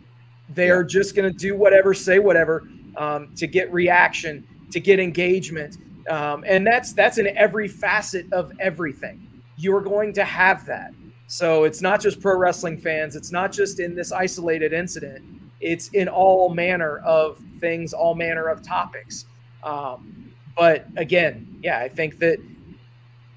[0.55, 0.75] They yeah.
[0.75, 5.77] are just going to do whatever, say whatever um, to get reaction, to get engagement,
[6.09, 9.27] um, and that's that's in every facet of everything.
[9.57, 10.93] You are going to have that.
[11.27, 13.17] So it's not just pro wrestling fans.
[13.17, 15.25] It's not just in this isolated incident.
[15.61, 19.27] It's in all manner of things, all manner of topics.
[19.63, 22.39] Um, but again, yeah, I think that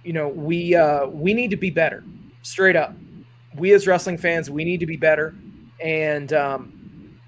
[0.03, 2.03] you know we uh, we need to be better.
[2.41, 2.93] Straight up,
[3.55, 5.35] we as wrestling fans, we need to be better
[5.83, 7.19] and um,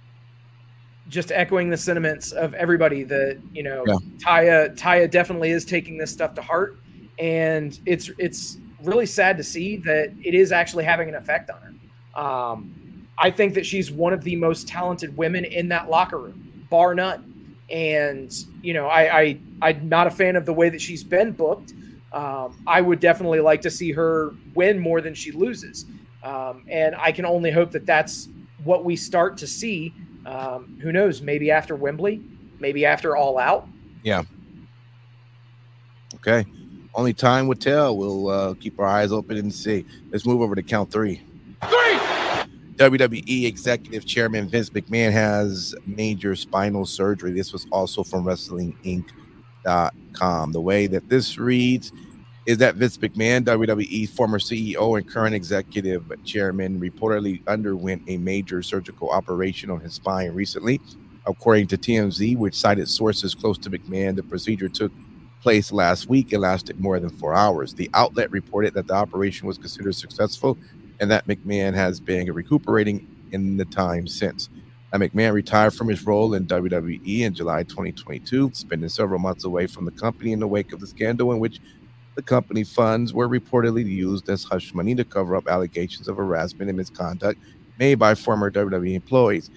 [1.10, 3.96] just echoing the sentiments of everybody that you know yeah.
[4.18, 6.78] Taya Taya definitely is taking this stuff to heart,
[7.20, 11.60] and it's it's really sad to see that it is actually having an effect on
[11.62, 12.22] her.
[12.22, 16.66] Um, I think that she's one of the most talented women in that locker room,
[16.70, 17.34] bar none.
[17.70, 21.32] And you know, I, I I'm not a fan of the way that she's been
[21.32, 21.74] booked.
[22.14, 25.86] Um, I would definitely like to see her win more than she loses.
[26.24, 28.30] Um, and I can only hope that that's
[28.68, 29.94] what we start to see.
[30.26, 31.22] Um, who knows?
[31.22, 32.22] Maybe after Wembley,
[32.60, 33.68] maybe after All Out.
[34.04, 34.24] Yeah.
[36.16, 36.46] Okay.
[36.94, 37.96] Only time will tell.
[37.96, 39.86] We'll uh, keep our eyes open and see.
[40.12, 41.22] Let's move over to count three.
[41.64, 42.00] Three.
[42.76, 47.32] WWE Executive Chairman Vince McMahon has major spinal surgery.
[47.32, 50.52] This was also from WrestlingInc.com.
[50.52, 51.92] The way that this reads
[52.48, 58.64] is that Vince McMahon, WWE former CEO and current executive chairman, reportedly underwent a major
[58.64, 60.80] surgical operation on his spine recently.
[61.26, 64.94] According to TMZ, which cited sources close to McMahon, the procedure took
[65.42, 67.74] place last week and lasted more than four hours.
[67.74, 70.58] The outlet reported that the operation was considered successful
[71.02, 74.50] and that McMahon has been recuperating in the time since.
[74.94, 79.68] Now, McMahon retired from his role in WWE in July 2022, spending several months away
[79.68, 81.60] from the company in the wake of the scandal in which
[82.18, 86.68] the company funds were reportedly used as hush money to cover up allegations of harassment
[86.68, 87.40] and misconduct
[87.78, 89.52] made by former WWE employees.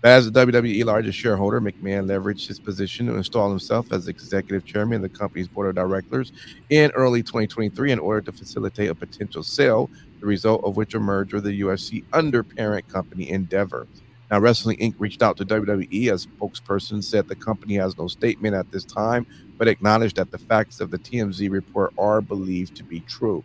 [0.00, 4.64] But as the WWE largest shareholder, McMahon leveraged his position to install himself as executive
[4.64, 6.32] chairman of the company's board of directors
[6.70, 10.98] in early 2023 in order to facilitate a potential sale, the result of which a
[10.98, 13.86] merger with the UFC under parent company Endeavor.
[14.30, 14.94] Now, Wrestling Inc.
[14.98, 19.26] reached out to WWE as spokesperson said the company has no statement at this time,
[19.58, 23.42] but acknowledged that the facts of the TMZ report are believed to be true.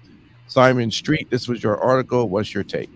[0.48, 2.28] Simon Street, this was your article.
[2.28, 2.90] What's your take?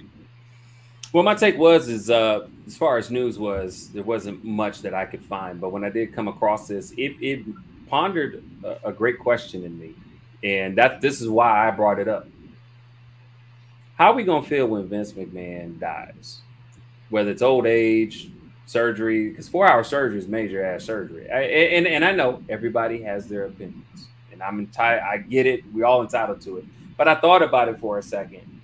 [1.14, 4.94] Well, my take was is uh, as far as news was, there wasn't much that
[4.94, 5.62] I could find.
[5.62, 7.46] But when I did come across this, it, it
[7.88, 9.96] pondered a, a great question in me,
[10.44, 12.28] and that this is why I brought it up.
[13.98, 16.42] How are we gonna feel when Vince McMahon dies?
[17.10, 18.30] Whether it's old age,
[18.66, 21.30] surgery, because four hour surgery is major ass surgery.
[21.30, 25.04] I, and, and I know everybody has their opinions, and I'm entitled.
[25.04, 25.62] I get it.
[25.74, 26.66] We all entitled to it.
[26.98, 28.62] But I thought about it for a second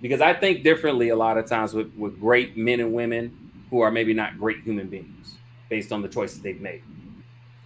[0.00, 3.80] because I think differently a lot of times with, with great men and women who
[3.80, 5.36] are maybe not great human beings
[5.70, 6.82] based on the choices they've made.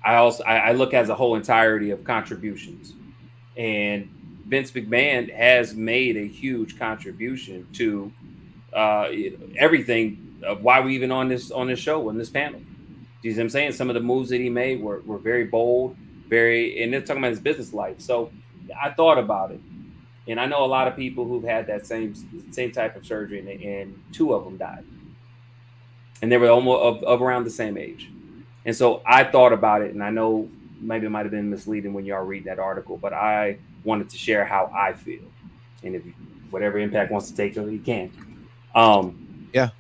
[0.04, 2.94] I also I, I look as a whole entirety of contributions,
[3.56, 4.08] and
[4.46, 8.12] Vince McMahon has made a huge contribution to
[8.72, 9.08] uh,
[9.56, 12.61] everything of why we even on this on this show on this panel.
[12.61, 13.72] Do you see what I'm saying?
[13.72, 15.96] Some of the moves that he made were, were very bold,
[16.28, 18.00] very and they're talking about his business life.
[18.00, 18.30] So
[18.80, 19.61] I thought about it.
[20.28, 22.14] And I know a lot of people who've had that same
[22.50, 24.85] same type of surgery and, and two of them died.
[26.22, 28.11] And they were almost of, of around the same age.
[28.64, 30.48] And so I thought about it, and I know
[30.80, 34.18] maybe it might have been misleading when y'all read that article, but I wanted to
[34.18, 35.22] share how I feel.
[35.85, 36.02] And if
[36.50, 38.11] whatever impact wants to take it, he can.
[38.74, 39.70] Um, yeah.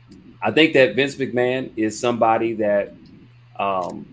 [0.42, 2.94] I think that Vince McMahon is somebody that
[3.58, 4.06] um,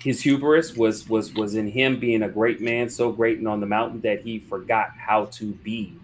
[0.00, 3.60] his hubris was was was in him being a great man, so great and on
[3.60, 5.94] the mountain that he forgot how to be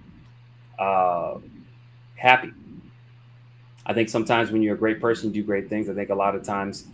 [0.79, 1.39] uh,
[2.17, 2.53] happy.
[3.87, 5.89] I think sometimes when you're a great person, you do great things.
[5.89, 6.87] I think a lot of times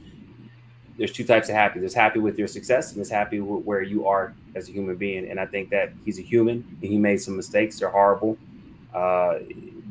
[0.98, 1.80] there's two types of happy.
[1.80, 4.96] There's happy with your success, and there's happy with where you are as a human
[4.96, 5.30] being.
[5.30, 6.76] And I think that he's a human.
[6.82, 7.78] He made some mistakes.
[7.78, 8.36] They're horrible.
[8.92, 9.38] Uh,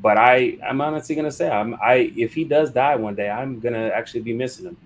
[0.01, 3.59] but I, I'm honestly gonna say, I'm, I, if he does die one day, I'm
[3.59, 4.77] gonna actually be missing him.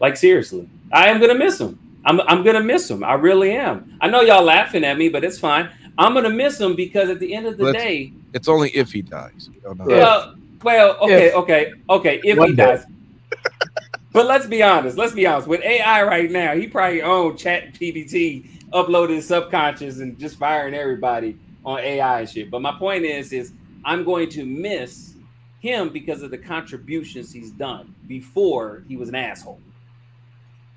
[0.00, 1.78] Like seriously, I am gonna miss him.
[2.04, 3.04] I'm, I'm gonna miss him.
[3.04, 3.98] I really am.
[4.00, 5.70] I know y'all laughing at me, but it's fine.
[5.98, 9.02] I'm gonna miss him because at the end of the day, it's only if he
[9.02, 9.50] dies.
[9.64, 12.20] Well, well, okay, if, okay, okay.
[12.24, 12.84] If he dies,
[14.12, 14.96] but let's be honest.
[14.96, 15.46] Let's be honest.
[15.46, 21.38] With AI right now, he probably owned Chat GPT, uploading subconscious and just firing everybody
[21.64, 22.50] on AI and shit.
[22.50, 23.52] But my point is, is
[23.88, 25.14] I'm going to miss
[25.60, 29.62] him because of the contributions he's done before he was an asshole.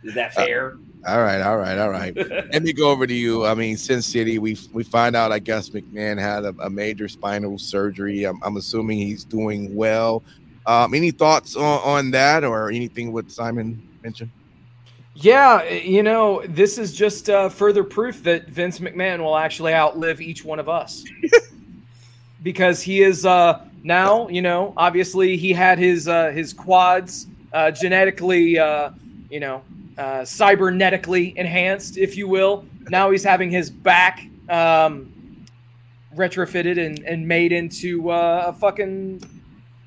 [0.01, 0.77] Is that uh, fair?
[1.05, 2.15] Uh, all right, all right, all right.
[2.53, 3.45] Let me go over to you.
[3.45, 5.33] I mean, Sin City, we we find out.
[5.33, 8.23] I guess McMahon had a, a major spinal surgery.
[8.23, 10.23] I'm, I'm assuming he's doing well.
[10.65, 14.31] Um, any thoughts on, on that or anything what Simon mentioned?
[15.15, 20.21] Yeah, you know, this is just uh, further proof that Vince McMahon will actually outlive
[20.21, 21.03] each one of us.
[22.43, 27.71] because he is uh, now, you know, obviously he had his uh, his quads uh,
[27.71, 28.91] genetically, uh,
[29.29, 29.63] you know,
[29.97, 32.65] uh, cybernetically enhanced, if you will.
[32.89, 35.13] Now he's having his back um,
[36.15, 39.21] retrofitted and, and made into uh, a fucking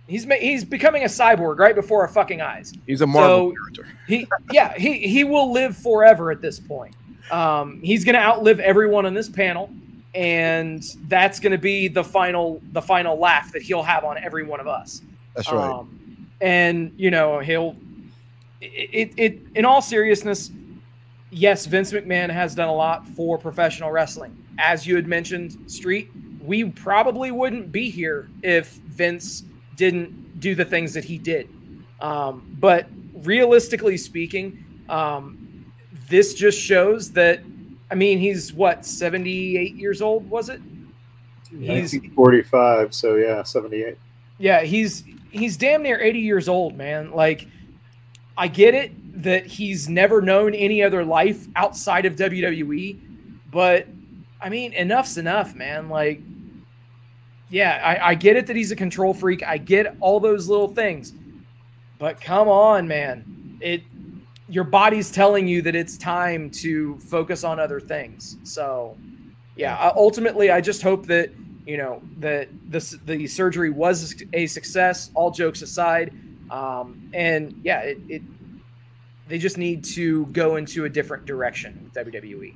[0.07, 2.75] He's ma- he's becoming a cyborg right before our fucking eyes.
[2.87, 3.99] He's a Marvel so character.
[4.07, 6.95] he yeah he he will live forever at this point.
[7.31, 9.71] Um, he's going to outlive everyone on this panel,
[10.15, 14.45] and that's going to be the final the final laugh that he'll have on every
[14.45, 15.03] one of us.
[15.35, 15.71] That's right.
[15.71, 17.77] Um, and you know he'll
[18.61, 20.51] it, it it in all seriousness.
[21.31, 24.37] Yes, Vince McMahon has done a lot for professional wrestling.
[24.59, 29.43] As you had mentioned, Street, we probably wouldn't be here if Vince
[29.75, 31.49] didn't do the things that he did.
[32.01, 35.67] Um, but realistically speaking, um,
[36.09, 37.41] this just shows that.
[37.91, 40.61] I mean, he's what seventy-eight years old, was it?
[41.51, 43.99] He's forty-five, so yeah, seventy-eight.
[44.39, 47.11] Yeah, he's he's damn near eighty years old, man.
[47.11, 47.47] Like,
[48.37, 52.99] I get it that he's never known any other life outside of WWE,
[53.53, 53.87] but
[54.41, 55.89] I mean, enough's enough, man.
[55.89, 56.21] Like,
[57.49, 59.43] yeah, I, I get it that he's a control freak.
[59.45, 61.13] I get all those little things,
[61.99, 63.59] but come on, man.
[63.61, 63.83] It
[64.55, 68.37] your body's telling you that it's time to focus on other things.
[68.45, 68.97] So,
[69.57, 71.33] yeah, ultimately, I just hope that
[71.67, 75.11] you know that the the surgery was a success.
[75.15, 76.15] All jokes aside,
[76.53, 78.23] um, and yeah, it, it
[79.27, 82.55] they just need to go into a different direction with WWE.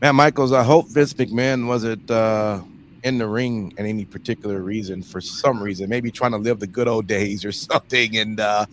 [0.00, 2.62] Man, Michaels, I hope Vince McMahon wasn't uh,
[3.04, 6.66] in the ring at any particular reason for some reason, maybe trying to live the
[6.66, 8.64] good old days or something, and uh,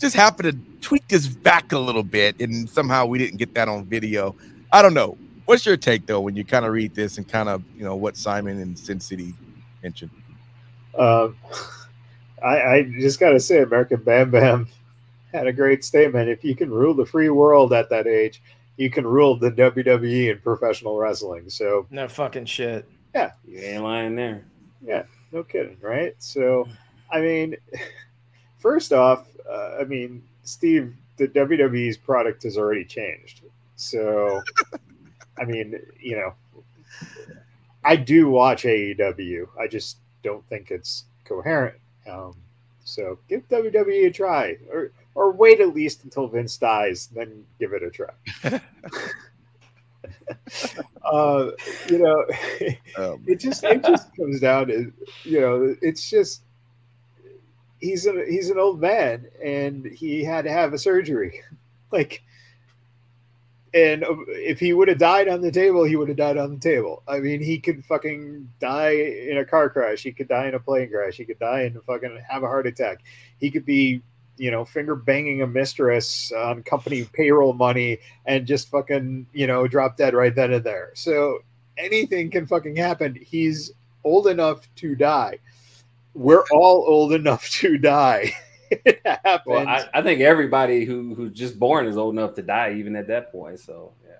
[0.00, 3.68] just happened to tweak his back a little bit, and somehow we didn't get that
[3.68, 4.34] on video.
[4.72, 5.16] I don't know.
[5.46, 7.96] What's your take though when you kind of read this and kind of you know
[7.96, 9.34] what Simon and Sin City
[9.82, 10.10] mentioned?
[10.98, 11.28] Uh,
[12.42, 14.68] I, I just gotta say, American Bam Bam
[15.32, 16.28] had a great statement.
[16.28, 18.42] If you can rule the free world at that age,
[18.76, 21.48] you can rule the WWE and professional wrestling.
[21.48, 22.88] So No fucking shit.
[23.14, 24.44] Yeah, you ain't lying there.
[24.84, 26.14] yeah, no kidding, right?
[26.18, 26.68] So,
[27.10, 27.56] I mean,
[28.58, 33.42] first off, uh, I mean, Steve, the WWE's product has already changed.
[33.76, 34.40] So,
[35.38, 36.34] I mean, you know,
[37.84, 39.48] I do watch AEW.
[39.58, 41.76] I just don't think it's coherent.
[42.10, 42.34] Um,
[42.84, 47.72] so give WWE a try, or or wait at least until Vince dies, then give
[47.72, 48.12] it a try.
[51.04, 51.50] uh,
[51.88, 52.24] you know,
[52.98, 54.92] Um, it just it just comes down to
[55.24, 56.42] you know it's just
[57.80, 61.40] he's a he's an old man and he had to have a surgery.
[61.92, 62.24] Like
[63.72, 66.60] and if he would have died on the table he would have died on the
[66.60, 67.04] table.
[67.06, 70.02] I mean he could fucking die in a car crash.
[70.02, 71.14] He could die in a plane crash.
[71.14, 73.04] He could die and fucking have a heart attack.
[73.38, 74.02] He could be
[74.36, 79.68] you know finger banging a mistress on company payroll money and just fucking you know
[79.68, 80.90] drop dead right then and there.
[80.94, 81.38] So
[81.78, 83.16] anything can fucking happen.
[83.20, 83.72] He's
[84.04, 85.38] old enough to die.
[86.16, 88.32] We're all old enough to die.
[88.70, 89.42] it happens.
[89.46, 92.96] Well, I, I think everybody who who's just born is old enough to die, even
[92.96, 93.60] at that point.
[93.60, 94.16] So yeah.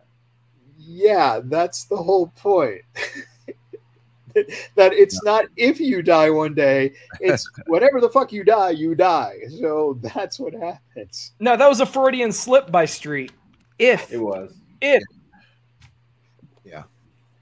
[0.78, 2.82] yeah, that's the whole point.
[4.34, 8.94] that it's not if you die one day, it's whatever the fuck you die, you
[8.94, 9.38] die.
[9.59, 11.32] So that's what happens.
[11.40, 13.32] No, that was a Freudian slip by Street.
[13.78, 14.55] If It was.
[14.80, 15.03] if
[16.64, 16.84] Yeah.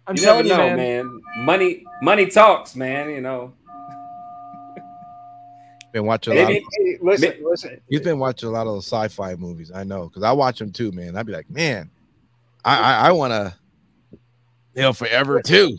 [0.07, 1.07] I'm you never telling you, know, man.
[1.07, 1.21] man.
[1.45, 3.11] Money, money talks, man.
[3.11, 3.53] You know.
[5.95, 6.49] Been watching a lot.
[6.49, 7.81] Maybe- Of, Hey, listen, Maybe- listen.
[7.89, 9.71] he's been watching a lot of those sci-fi movies.
[9.75, 11.17] I know because I watch them too, man.
[11.17, 11.89] I'd be like, man,
[12.65, 13.55] I I, I want to
[14.75, 15.79] live forever too.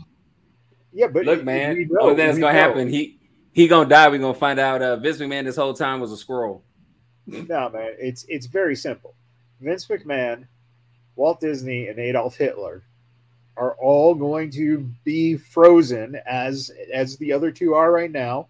[0.92, 1.76] Yeah, but Look, man.
[1.76, 2.58] we know- Only that's gonna know.
[2.58, 2.88] happen.
[2.88, 3.18] He
[3.52, 4.08] he gonna die.
[4.08, 4.82] We're gonna find out.
[4.82, 6.62] Uh, Vince McMahon this whole time was a squirrel.
[7.26, 9.14] No, man, it's it's very simple.
[9.60, 10.46] Vince McMahon,
[11.16, 12.82] Walt Disney, and Adolf Hitler
[13.56, 18.46] are all going to be frozen as as the other two are right now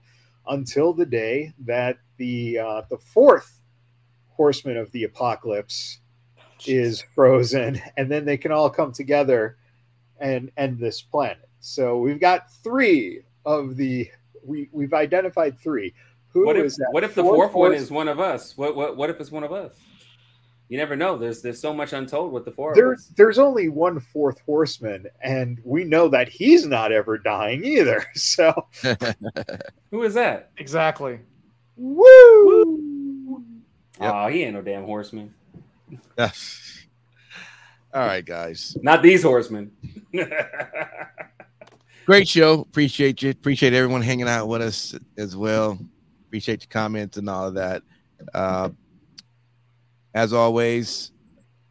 [0.48, 3.60] until the day that the uh, the fourth
[4.28, 5.98] horseman of the apocalypse
[6.66, 9.56] is frozen, and then they can all come together
[10.18, 11.48] and end this planet.
[11.60, 14.10] So we've got three of the
[14.42, 15.94] we we've identified three.
[16.28, 18.56] Who What if what if the fourth one is one of us?
[18.56, 19.72] What what what if it's one of us?
[20.68, 21.16] You never know.
[21.16, 25.60] There's there's so much untold with the four there's there's only one fourth horseman, and
[25.64, 28.04] we know that he's not ever dying either.
[28.16, 28.52] So
[29.90, 30.50] Who is that?
[30.58, 31.20] Exactly.
[31.76, 33.44] woo!
[34.00, 34.12] Yep.
[34.14, 35.32] Oh, he ain't no damn horseman.
[36.18, 36.28] All
[37.94, 38.76] right, guys.
[38.82, 39.70] Not these horsemen.
[42.04, 42.60] Great show.
[42.60, 43.30] Appreciate you.
[43.30, 45.78] Appreciate everyone hanging out with us as well.
[46.26, 47.82] Appreciate your comments and all of that.
[48.34, 48.70] Uh,
[50.16, 51.12] as always,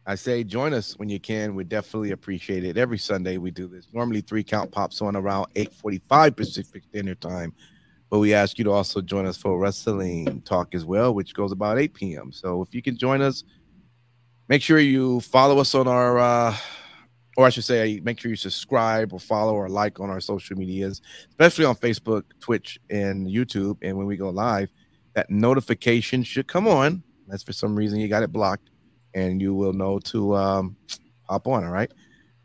[0.06, 1.56] I say join us when you can.
[1.56, 2.78] We definitely appreciate it.
[2.78, 3.88] Every Sunday we do this.
[3.92, 7.52] Normally three count pops on around 8:45 Pacific Standard Time.
[8.08, 11.50] But we ask you to also join us for wrestling talk as well, which goes
[11.50, 12.30] about 8 p.m.
[12.30, 13.42] So if you can join us,
[14.48, 16.56] make sure you follow us on our uh
[17.36, 20.56] or I should say, make sure you subscribe or follow or like on our social
[20.56, 23.76] medias, especially on Facebook, Twitch, and YouTube.
[23.82, 24.70] And when we go live,
[25.14, 27.02] that notification should come on.
[27.26, 28.70] That's for some reason you got it blocked,
[29.14, 30.76] and you will know to um,
[31.28, 31.64] hop on.
[31.64, 31.90] All right.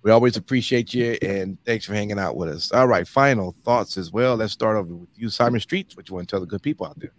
[0.03, 2.71] We always appreciate you, and thanks for hanging out with us.
[2.71, 3.07] All right.
[3.07, 4.36] Final thoughts as well.
[4.36, 5.95] Let's start over with you, Simon Streets.
[5.95, 7.13] What you want to tell the good people out there?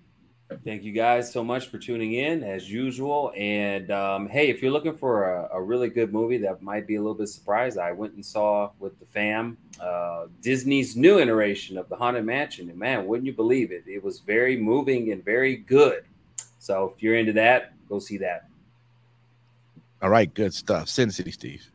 [0.65, 3.33] Thank you guys so much for tuning in as usual.
[3.37, 6.97] And um, hey, if you're looking for a, a really good movie that might be
[6.97, 11.79] a little bit surprised, I went and saw with the fam uh, Disney's new iteration
[11.79, 12.69] of the Haunted Mansion.
[12.69, 13.85] And man, wouldn't you believe it?
[13.87, 16.05] It was very moving and very good.
[16.63, 18.47] So if you're into that, go see that.
[20.01, 20.33] All right.
[20.33, 20.89] Good stuff.
[20.89, 21.69] Sin City Steve.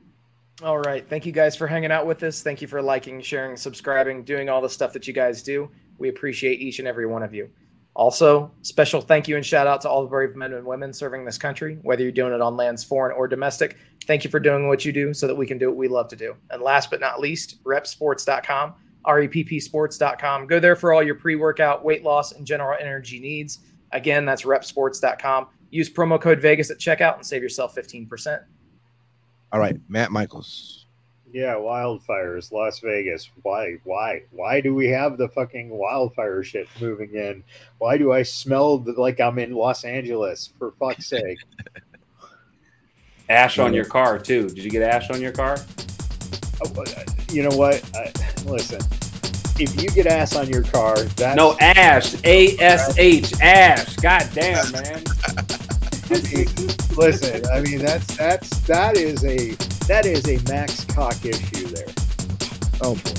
[0.63, 1.07] All right.
[1.07, 2.41] Thank you guys for hanging out with us.
[2.41, 5.69] Thank you for liking, sharing, subscribing, doing all the stuff that you guys do.
[5.97, 7.49] We appreciate each and every one of you.
[7.95, 11.25] Also, special thank you and shout out to all the brave men and women serving
[11.25, 13.75] this country, whether you're doing it on lands foreign or domestic.
[14.05, 16.07] Thank you for doing what you do so that we can do what we love
[16.09, 16.35] to do.
[16.49, 18.73] And last but not least, repsports.com,
[19.05, 20.47] reppsports.com.
[20.47, 23.59] Go there for all your pre workout, weight loss, and general energy needs.
[23.91, 25.47] Again, that's reppsports.com.
[25.69, 28.43] Use promo code Vegas at checkout and save yourself 15%.
[29.51, 29.79] All right.
[29.87, 30.85] Matt Michaels.
[31.33, 33.29] Yeah, wildfires, Las Vegas.
[33.41, 33.77] Why?
[33.83, 34.23] Why?
[34.31, 37.43] Why do we have the fucking wildfire shit moving in?
[37.79, 40.53] Why do I smell like I'm in Los Angeles?
[40.57, 41.39] For fuck's sake!
[43.29, 44.47] Ash on your car too.
[44.47, 45.57] Did you get ash on your car?
[46.63, 47.83] Oh, uh, you know what?
[47.93, 48.11] I,
[48.45, 48.79] listen,
[49.59, 52.15] if you get ass on your car, that's No, Ash.
[52.23, 53.33] A S H.
[53.41, 53.95] Ash.
[53.97, 55.03] God damn, man.
[56.09, 56.47] I mean,
[56.95, 57.45] listen.
[57.51, 59.51] I mean, that's that's that is a
[59.87, 61.85] that is a max cock issue there.
[62.81, 63.11] Oh boy.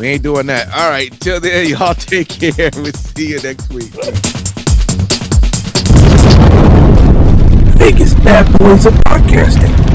[0.00, 0.68] We ain't doing that.
[0.74, 1.10] All right.
[1.20, 2.70] Till then, y'all take care.
[2.74, 3.92] We'll see you next week.
[7.78, 9.85] Vegas Bad Boys of Podcasting.